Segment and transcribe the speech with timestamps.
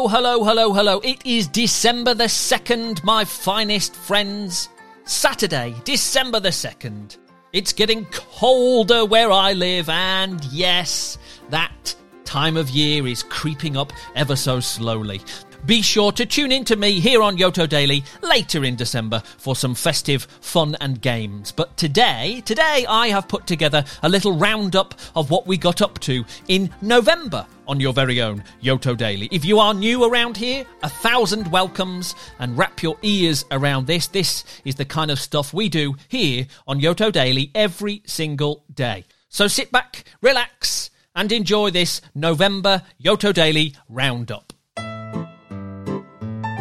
[0.00, 1.00] Hello, hello, hello, hello.
[1.00, 4.70] It is December the 2nd, my finest friends.
[5.04, 7.18] Saturday, December the 2nd.
[7.52, 11.18] It's getting colder where I live, and yes,
[11.50, 11.94] that
[12.24, 15.20] time of year is creeping up ever so slowly.
[15.66, 19.54] Be sure to tune in to me here on Yoto Daily later in December for
[19.54, 21.52] some festive fun and games.
[21.52, 25.98] But today, today I have put together a little roundup of what we got up
[26.00, 29.28] to in November on your very own Yoto Daily.
[29.30, 34.06] If you are new around here, a thousand welcomes and wrap your ears around this.
[34.06, 39.04] This is the kind of stuff we do here on Yoto Daily every single day.
[39.28, 44.54] So sit back, relax, and enjoy this November Yoto Daily roundup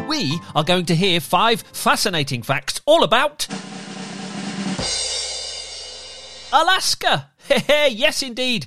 [0.09, 3.47] we are going to hear five fascinating facts all about
[6.51, 7.29] Alaska.
[7.69, 8.65] yes, indeed.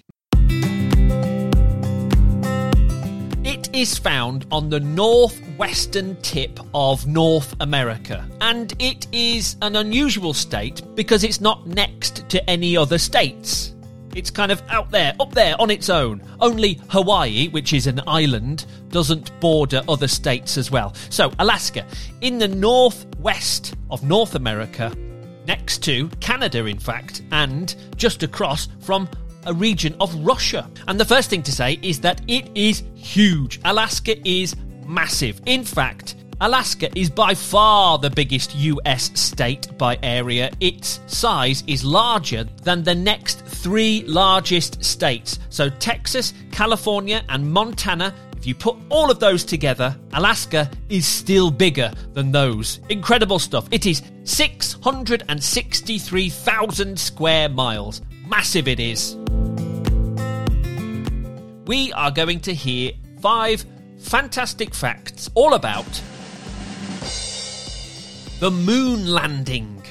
[3.45, 10.33] It is found on the northwestern tip of North America, and it is an unusual
[10.33, 13.75] state because it's not next to any other states.
[14.15, 16.23] It's kind of out there, up there on its own.
[16.41, 20.95] Only Hawaii, which is an island, doesn't border other states as well.
[21.09, 21.87] So, Alaska,
[22.21, 24.95] in the northwest of North America,
[25.47, 29.09] next to Canada, in fact, and just across from
[29.47, 30.69] a region of Russia.
[30.89, 33.61] And the first thing to say is that it is huge.
[33.65, 34.55] Alaska is
[34.87, 35.41] massive.
[35.47, 40.51] In fact, Alaska is by far the biggest US state by area.
[40.59, 45.39] Its size is larger than the next three largest states.
[45.49, 51.49] So Texas, California, and Montana if you put all of those together, Alaska is still
[51.49, 52.81] bigger than those.
[52.89, 53.69] Incredible stuff.
[53.71, 58.03] It is 663,000 square miles.
[58.27, 59.15] Massive it is.
[61.69, 62.91] We are going to hear
[63.21, 63.65] five
[63.99, 66.03] fantastic facts all about
[68.41, 69.85] the moon landing.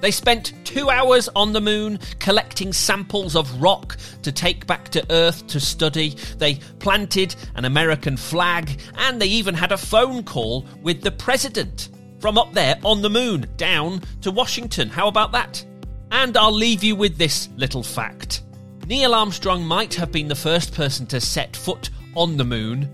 [0.00, 5.04] They spent two hours on the moon collecting samples of rock to take back to
[5.10, 6.16] Earth to study.
[6.38, 11.88] They planted an American flag and they even had a phone call with the president
[12.20, 14.88] from up there on the moon down to Washington.
[14.88, 15.64] How about that?
[16.10, 18.42] And I'll leave you with this little fact.
[18.86, 22.88] Neil Armstrong might have been the first person to set foot on the moon,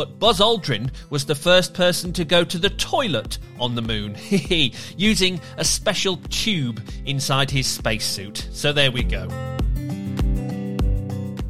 [0.00, 4.16] but Buzz Aldrin was the first person to go to the toilet on the moon,
[4.96, 8.48] using a special tube inside his spacesuit.
[8.50, 9.28] So there we go.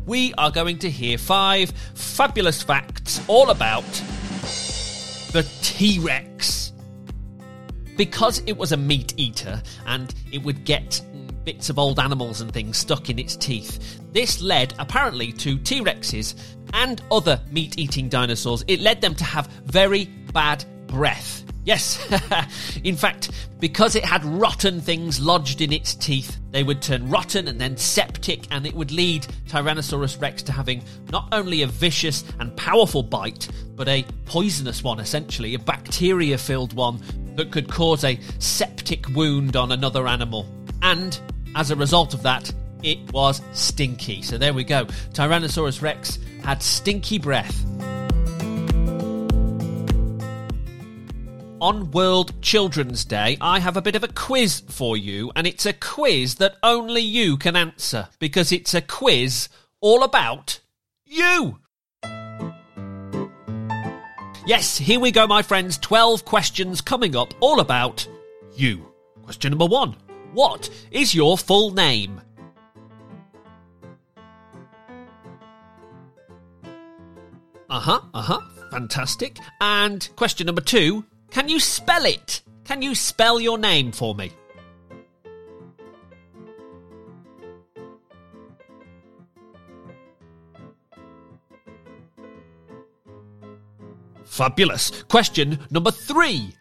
[0.04, 3.84] We are going to hear five fabulous facts all about
[5.30, 6.72] the T Rex.
[7.96, 11.00] Because it was a meat eater and it would get
[11.44, 14.00] bits of old animals and things stuck in its teeth.
[14.12, 16.34] This led, apparently, to T Rexes
[16.72, 21.44] and other meat eating dinosaurs, it led them to have very bad breath.
[21.64, 22.00] Yes,
[22.84, 27.48] in fact, because it had rotten things lodged in its teeth, they would turn rotten
[27.48, 30.82] and then septic, and it would lead Tyrannosaurus rex to having
[31.12, 36.72] not only a vicious and powerful bite, but a poisonous one, essentially, a bacteria filled
[36.72, 37.00] one
[37.36, 40.46] that could cause a septic wound on another animal.
[40.82, 41.20] And
[41.54, 42.52] as a result of that,
[42.82, 44.22] it was stinky.
[44.22, 44.86] So there we go.
[45.12, 47.64] Tyrannosaurus rex had stinky breath.
[51.60, 55.66] On World Children's Day, I have a bit of a quiz for you, and it's
[55.66, 59.50] a quiz that only you can answer because it's a quiz
[59.82, 60.60] all about
[61.04, 61.58] you.
[64.46, 65.76] Yes, here we go, my friends.
[65.78, 68.08] 12 questions coming up all about
[68.56, 68.90] you.
[69.22, 69.96] Question number one
[70.32, 72.22] What is your full name?
[77.70, 78.40] Uh huh, uh huh.
[78.72, 79.38] Fantastic.
[79.60, 82.42] And question number two can you spell it?
[82.64, 84.32] Can you spell your name for me?
[94.24, 95.02] Fabulous.
[95.08, 96.54] Question number three.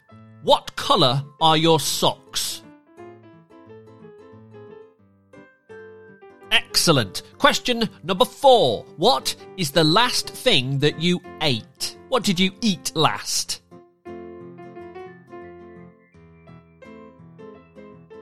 [0.43, 2.48] What colour are your socks?
[6.51, 7.23] Excellent.
[7.37, 8.85] Question number four.
[8.97, 11.97] What is the last thing that you ate?
[12.09, 13.61] What did you eat last?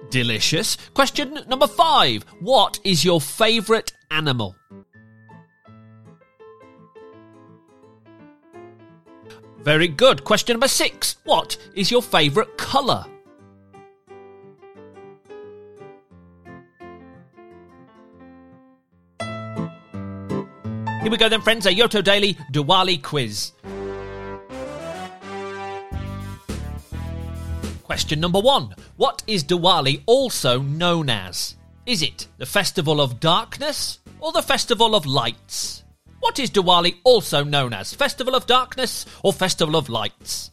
[0.09, 0.77] Delicious.
[0.93, 2.23] Question number five.
[2.39, 4.55] What is your favourite animal?
[9.59, 10.23] Very good.
[10.23, 11.17] Question number six.
[11.25, 13.05] What is your favourite colour?
[21.07, 21.65] Here we go then, friends.
[21.65, 23.53] A Yoto Daily Diwali quiz.
[27.81, 31.55] Question number one What is Diwali also known as?
[31.85, 35.85] Is it the Festival of Darkness or the Festival of Lights?
[36.19, 37.93] What is Diwali also known as?
[37.93, 40.51] Festival of Darkness or Festival of Lights?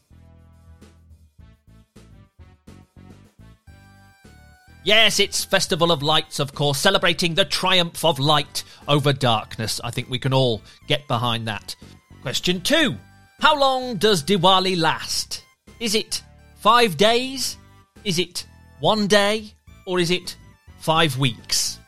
[4.84, 9.80] Yes, it's Festival of Lights, of course, celebrating the triumph of light over darkness.
[9.82, 11.74] I think we can all get behind that.
[12.20, 12.94] Question two
[13.40, 15.42] How long does Diwali last?
[15.80, 16.22] Is it
[16.56, 17.56] five days?
[18.04, 18.46] Is it
[18.80, 19.54] one day?
[19.86, 20.36] Or is it
[20.80, 21.78] five weeks?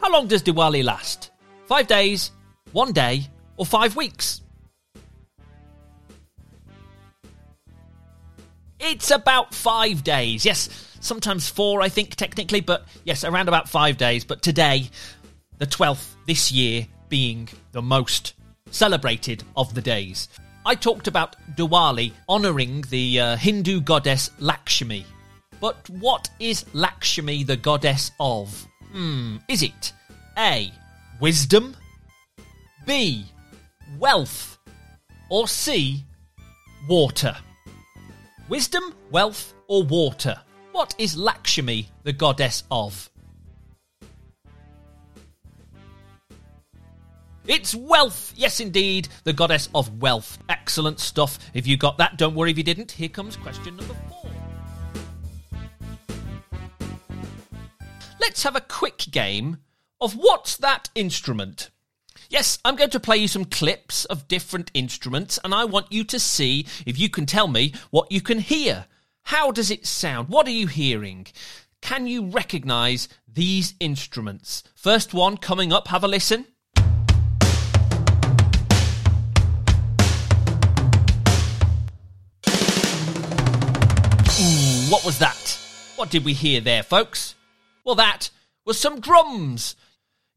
[0.00, 1.30] How long does Diwali last?
[1.66, 2.30] Five days,
[2.72, 3.28] one day,
[3.58, 4.40] or five weeks?
[8.80, 10.46] It's about five days.
[10.46, 14.24] Yes, sometimes four, I think, technically, but yes, around about five days.
[14.24, 14.90] But today,
[15.58, 18.34] the 12th this year, being the most
[18.70, 20.28] celebrated of the days.
[20.66, 25.06] I talked about Diwali honouring the uh, Hindu goddess Lakshmi.
[25.60, 28.66] But what is Lakshmi the goddess of?
[28.92, 29.92] Hmm, is it
[30.36, 30.70] A.
[31.20, 31.76] Wisdom?
[32.86, 33.24] B.
[33.98, 34.58] Wealth?
[35.30, 36.04] Or C.
[36.88, 37.36] Water?
[38.48, 40.40] Wisdom, wealth, or water?
[40.78, 43.10] What is Lakshmi the goddess of?
[47.48, 48.32] It's wealth!
[48.36, 50.38] Yes, indeed, the goddess of wealth.
[50.48, 51.40] Excellent stuff.
[51.52, 52.92] If you got that, don't worry if you didn't.
[52.92, 54.30] Here comes question number four.
[58.20, 59.56] Let's have a quick game
[60.00, 61.70] of what's that instrument?
[62.30, 66.04] Yes, I'm going to play you some clips of different instruments, and I want you
[66.04, 68.86] to see if you can tell me what you can hear.
[69.28, 70.30] How does it sound?
[70.30, 71.26] What are you hearing?
[71.82, 74.62] Can you recognize these instruments?
[74.74, 76.46] First one coming up, have a listen.
[84.38, 85.60] Ooh, what was that?
[85.96, 87.34] What did we hear there, folks?
[87.84, 88.30] Well, that
[88.64, 89.76] was some drums.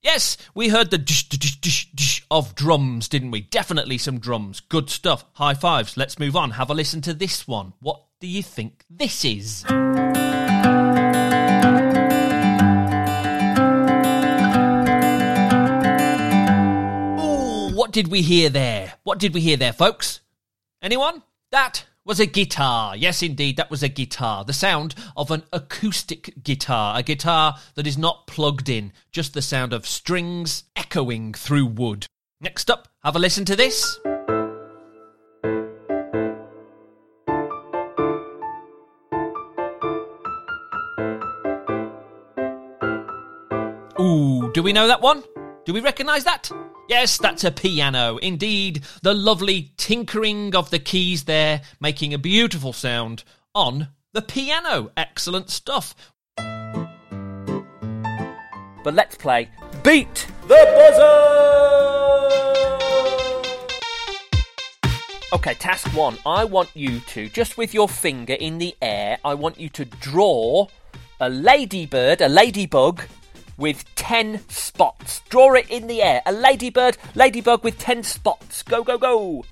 [0.02, 3.40] Yes, we heard the dish, dish, dish, dish of drums, didn't we?
[3.40, 4.60] Definitely some drums.
[4.60, 5.24] Good stuff.
[5.36, 5.96] High fives.
[5.96, 6.52] Let's move on.
[6.52, 7.72] Have a listen to this one.
[7.80, 9.66] What do you think this is?
[17.76, 18.94] What did we hear there?
[19.04, 20.22] What did we hear there, folks?
[20.84, 21.24] Anyone?
[21.52, 22.96] That was a guitar.
[22.96, 24.46] Yes, indeed, that was a guitar.
[24.46, 27.00] The sound of an acoustic guitar.
[27.00, 32.06] A guitar that is not plugged in, just the sound of strings echoing through wood.
[32.40, 34.00] Next up, have a listen to this.
[44.00, 45.24] Ooh, do we know that one?
[45.66, 46.50] Do we recognise that?
[46.88, 48.18] Yes, that's a piano.
[48.18, 53.24] Indeed, the lovely tinkering of the keys there, making a beautiful sound
[53.54, 54.92] on the piano.
[54.98, 55.96] Excellent stuff.
[58.84, 59.50] But let's play
[59.84, 61.38] Beat the Buzzer!
[65.34, 66.18] Okay, task one.
[66.26, 69.86] I want you to, just with your finger in the air, I want you to
[69.86, 70.68] draw
[71.20, 73.04] a ladybird, a ladybug,
[73.62, 75.22] with 10 spots.
[75.30, 76.22] Draw it in the air.
[76.26, 78.64] A ladybird, ladybug with 10 spots.
[78.64, 79.46] Go, go, go.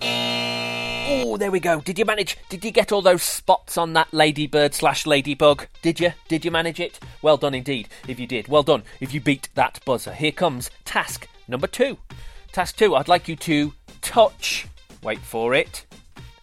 [0.00, 1.80] Oh, there we go.
[1.80, 2.38] Did you manage?
[2.48, 5.66] Did you get all those spots on that ladybird slash ladybug?
[5.82, 6.12] Did you?
[6.28, 7.00] Did you manage it?
[7.20, 7.88] Well done indeed.
[8.06, 8.84] If you did, well done.
[9.00, 11.98] If you beat that buzzer, here comes task number two.
[12.52, 14.66] Task two, I'd like you to touch.
[15.02, 15.86] Wait for it.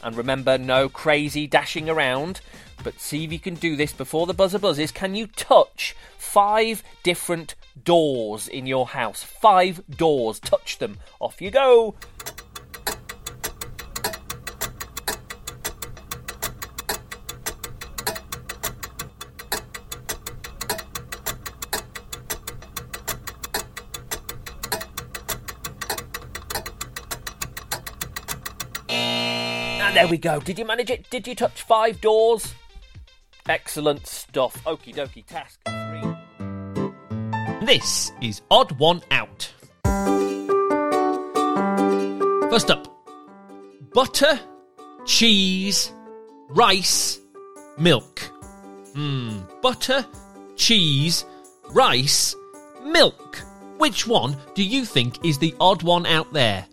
[0.01, 2.42] And remember, no crazy dashing around.
[2.84, 4.92] But see if you can do this before the buzzer buzzes.
[4.92, 9.22] Can you touch five different doors in your house?
[9.22, 10.39] Five doors.
[10.39, 10.98] Touch them.
[11.20, 11.94] Off you go.
[29.89, 30.39] And there we go.
[30.39, 31.10] Did you manage it?
[31.10, 32.53] Did you touch five doors?
[33.48, 34.63] Excellent stuff.
[34.65, 37.65] Okie dokie, task three.
[37.65, 39.51] This is Odd One Out.
[42.51, 42.88] First up
[43.91, 44.39] butter,
[45.08, 45.91] cheese,
[46.50, 47.17] rice,
[47.79, 48.19] milk.
[48.93, 50.05] Hmm, butter,
[50.55, 51.25] cheese,
[51.72, 52.36] rice,
[52.84, 53.38] milk.
[53.79, 56.67] Which one do you think is the odd one out there?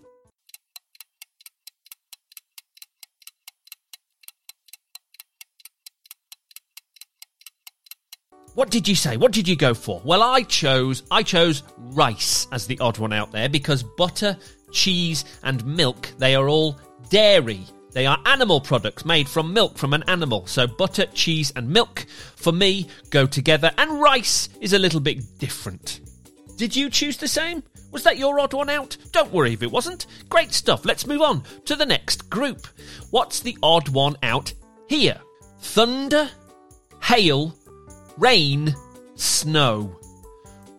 [8.57, 9.19] What did you say?
[9.19, 10.01] What did you go for?
[10.03, 14.35] Well, I chose I chose rice as the odd one out there because butter,
[14.73, 17.61] cheese, and milk they are all dairy.
[17.93, 20.47] They are animal products made from milk from an animal.
[20.47, 25.39] So butter, cheese, and milk for me go together, and rice is a little bit
[25.39, 26.01] different.
[26.57, 27.63] Did you choose the same?
[27.93, 28.97] Was that your odd one out?
[29.13, 30.07] Don't worry if it wasn't.
[30.31, 30.87] Great stuff.
[30.87, 32.67] Let's move on to the next group.
[33.11, 34.55] What's the odd one out
[34.89, 35.21] here?
[35.61, 36.31] Thunder,
[37.03, 37.55] hail,
[38.19, 38.75] rain,
[39.15, 39.99] snow.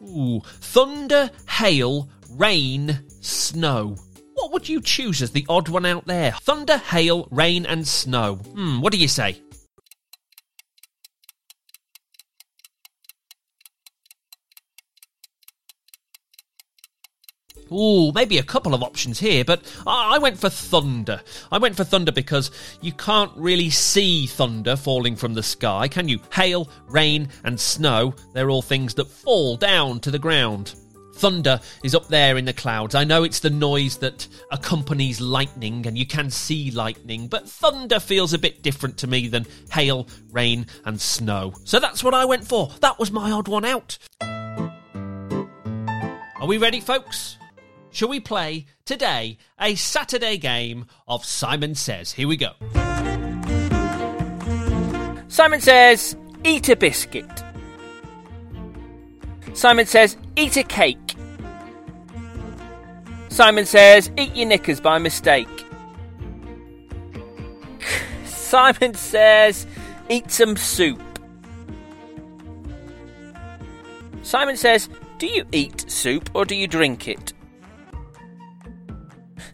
[0.03, 3.95] Ooh, thunder, hail, rain, snow.
[4.33, 6.31] What would you choose as the odd one out there?
[6.43, 8.35] Thunder, hail, rain, and snow.
[8.35, 9.41] Hmm, what do you say?
[17.71, 21.21] Ooh, maybe a couple of options here, but I went for thunder.
[21.51, 26.07] I went for thunder because you can't really see thunder falling from the sky, can
[26.07, 26.19] you?
[26.33, 30.75] Hail, rain, and snow, they're all things that fall down to the ground.
[31.13, 32.93] Thunder is up there in the clouds.
[32.93, 37.99] I know it's the noise that accompanies lightning and you can see lightning, but thunder
[37.99, 41.53] feels a bit different to me than hail, rain, and snow.
[41.63, 42.69] So that's what I went for.
[42.81, 43.97] That was my odd one out.
[46.39, 47.37] Are we ready, folks?
[47.97, 52.11] Shall we play today a Saturday game of Simon Says?
[52.11, 52.51] Here we go.
[55.27, 57.43] Simon says, eat a biscuit.
[59.55, 61.15] Simon says, eat a cake.
[63.29, 65.65] Simon says, eat your knickers by mistake.
[68.25, 69.65] Simon says,
[70.07, 71.01] eat some soup.
[74.21, 74.87] Simon says,
[75.17, 77.33] do you eat soup or do you drink it?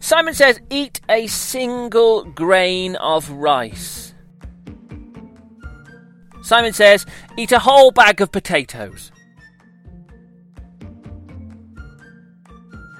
[0.04, 4.12] Simon says, eat a single grain of rice.
[6.42, 7.06] Simon says,
[7.38, 9.10] eat a whole bag of potatoes.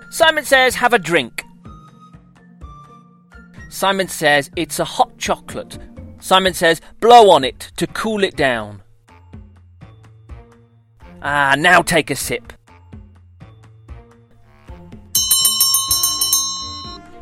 [0.09, 1.45] Simon says, have a drink.
[3.69, 5.79] Simon says, it's a hot chocolate.
[6.21, 8.83] Simon says, blow on it to cool it down.
[11.21, 12.55] Ah, now take a sip.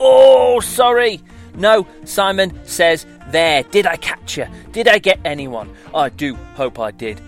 [0.05, 1.21] Oh, sorry.
[1.55, 4.47] No, Simon says, There, did I catch you?
[4.73, 5.73] Did I get anyone?
[5.95, 7.21] I do hope I did.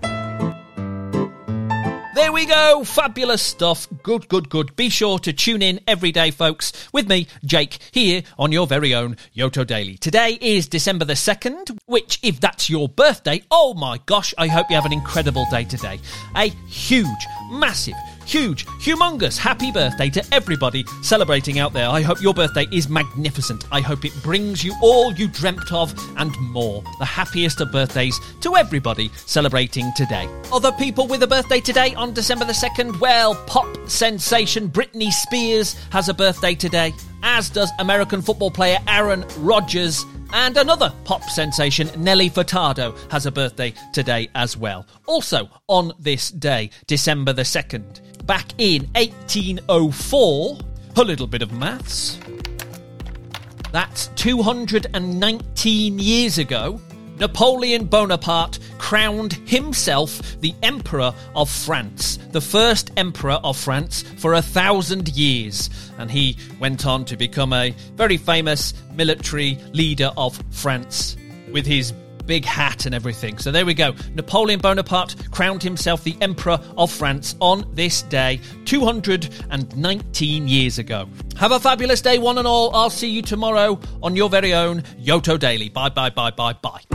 [2.15, 2.85] There we go.
[2.85, 3.87] Fabulous stuff.
[4.03, 4.75] Good, good, good.
[4.77, 8.95] Be sure to tune in every day, folks, with me, Jake, here on your very
[8.95, 9.97] own Yoto Daily.
[9.97, 14.71] Today is December the 2nd, which, if that's your birthday, oh my gosh, I hope
[14.71, 15.99] you have an incredible day today.
[16.37, 17.09] A huge,
[17.51, 17.95] massive,
[18.27, 21.89] huge, humongous happy birthday to everybody celebrating out there.
[21.89, 23.65] I hope your birthday is magnificent.
[23.73, 26.83] I hope it brings you all you dreamt of and more.
[26.99, 30.29] The happiest of birthdays to everybody celebrating today.
[30.53, 35.75] Other people with a birthday today on December the 2nd, well, pop sensation Britney Spears
[35.91, 36.93] has a birthday today,
[37.25, 40.05] as does American football player Aaron Rodgers.
[40.33, 44.87] And another pop sensation, Nelly Furtado, has a birthday today as well.
[45.07, 50.59] Also, on this day, December the 2nd, back in 1804.
[50.97, 52.19] A little bit of maths.
[53.73, 56.81] That's 219 years ago.
[57.19, 64.43] Napoleon Bonaparte crowned himself the Emperor of France, the first Emperor of France for a
[64.43, 65.71] thousand years.
[65.99, 71.17] And he went on to become a very famous military leader of France
[71.53, 71.93] with his
[72.27, 73.39] big hat and everything.
[73.39, 73.95] So there we go.
[74.15, 81.09] Napoleon Bonaparte crowned himself the Emperor of France on this day 219 years ago.
[81.37, 82.75] Have a fabulous day, one and all.
[82.75, 85.69] I'll see you tomorrow on your very own Yoto Daily.
[85.69, 86.94] Bye, bye, bye, bye, bye.